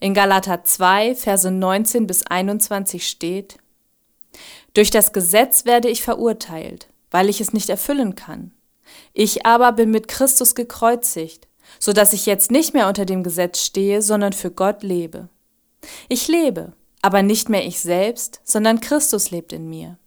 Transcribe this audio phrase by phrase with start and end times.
[0.00, 3.58] In Galater 2, Verse 19 bis 21 steht,
[4.74, 8.52] Durch das Gesetz werde ich verurteilt, weil ich es nicht erfüllen kann.
[9.12, 11.48] Ich aber bin mit Christus gekreuzigt,
[11.78, 15.28] so dass ich jetzt nicht mehr unter dem Gesetz stehe, sondern für Gott lebe.
[16.08, 16.72] Ich lebe,
[17.02, 19.98] aber nicht mehr ich selbst, sondern Christus lebt in mir.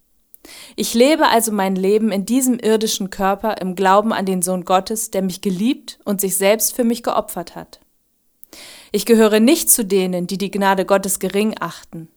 [0.76, 5.12] Ich lebe also mein Leben in diesem irdischen Körper im Glauben an den Sohn Gottes,
[5.12, 7.80] der mich geliebt und sich selbst für mich geopfert hat.
[8.92, 12.10] Ich gehöre nicht zu denen, die die Gnade Gottes gering achten.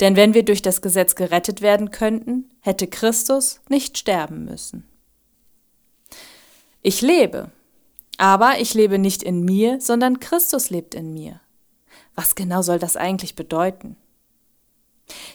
[0.00, 4.86] Denn wenn wir durch das Gesetz gerettet werden könnten, hätte Christus nicht sterben müssen.
[6.82, 7.50] Ich lebe,
[8.18, 11.40] aber ich lebe nicht in mir, sondern Christus lebt in mir.
[12.14, 13.96] Was genau soll das eigentlich bedeuten?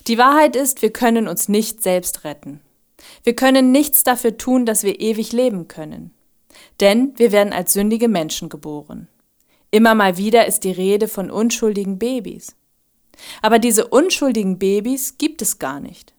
[0.08, 2.62] Die Wahrheit ist, wir können uns nicht selbst retten.
[3.24, 6.12] Wir können nichts dafür tun, dass wir ewig leben können.
[6.80, 9.08] Denn wir werden als sündige Menschen geboren.
[9.72, 12.56] Immer mal wieder ist die Rede von unschuldigen Babys.
[13.42, 16.14] Aber diese unschuldigen Babys gibt es gar nicht.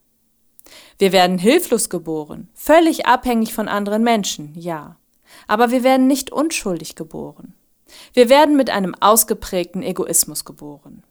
[0.98, 4.96] Wir werden hilflos geboren, völlig abhängig von anderen Menschen, ja.
[5.46, 7.54] Aber wir werden nicht unschuldig geboren.
[8.12, 11.04] Wir werden mit einem ausgeprägten Egoismus geboren.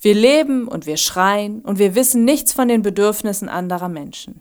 [0.00, 4.40] Wir leben und wir schreien und wir wissen nichts von den Bedürfnissen anderer Menschen.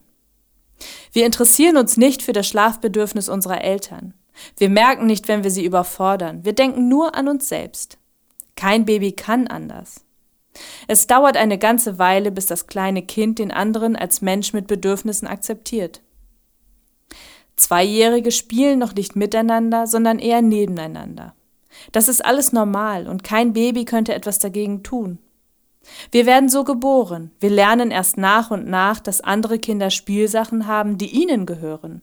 [1.12, 4.14] Wir interessieren uns nicht für das Schlafbedürfnis unserer Eltern.
[4.58, 6.44] Wir merken nicht, wenn wir sie überfordern.
[6.44, 7.97] Wir denken nur an uns selbst.
[8.55, 10.05] Kein Baby kann anders.
[10.88, 15.27] Es dauert eine ganze Weile, bis das kleine Kind den anderen als Mensch mit Bedürfnissen
[15.27, 16.02] akzeptiert.
[17.55, 21.36] Zweijährige spielen noch nicht miteinander, sondern eher nebeneinander.
[21.92, 25.20] Das ist alles normal und kein Baby könnte etwas dagegen tun.
[26.11, 27.31] Wir werden so geboren.
[27.39, 32.02] Wir lernen erst nach und nach, dass andere Kinder Spielsachen haben, die ihnen gehören.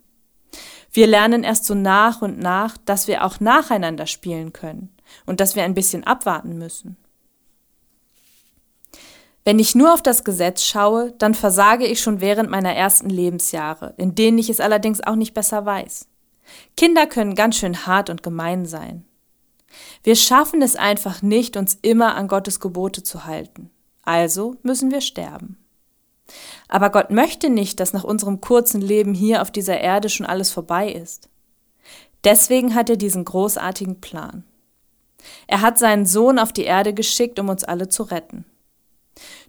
[0.92, 4.94] Wir lernen erst so nach und nach, dass wir auch nacheinander spielen können
[5.25, 6.97] und dass wir ein bisschen abwarten müssen.
[9.44, 13.94] Wenn ich nur auf das Gesetz schaue, dann versage ich schon während meiner ersten Lebensjahre,
[13.97, 16.06] in denen ich es allerdings auch nicht besser weiß.
[16.76, 19.04] Kinder können ganz schön hart und gemein sein.
[20.04, 23.70] Wir schaffen es einfach nicht, uns immer an Gottes Gebote zu halten.
[24.02, 25.61] Also müssen wir sterben.
[26.69, 30.50] Aber Gott möchte nicht, dass nach unserem kurzen Leben hier auf dieser Erde schon alles
[30.50, 31.28] vorbei ist.
[32.25, 34.44] Deswegen hat er diesen großartigen Plan.
[35.47, 38.44] Er hat seinen Sohn auf die Erde geschickt, um uns alle zu retten.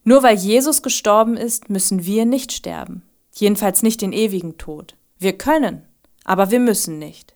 [0.03, 3.03] Nur weil Jesus gestorben ist, müssen wir nicht sterben.
[3.31, 4.95] Jedenfalls nicht den ewigen Tod.
[5.17, 5.83] Wir können,
[6.23, 7.33] aber wir müssen nicht.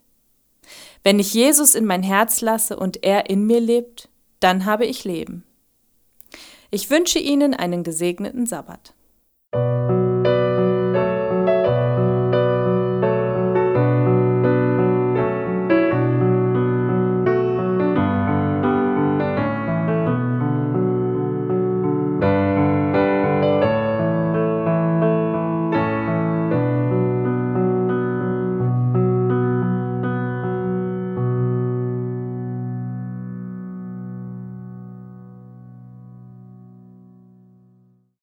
[1.03, 4.09] Wenn ich Jesus in mein Herz lasse und er in mir lebt,
[4.40, 5.44] dann habe ich Leben.
[6.69, 8.94] Ich wünsche Ihnen einen gesegneten Sabbat.